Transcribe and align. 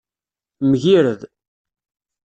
Mgirred. 0.69 1.21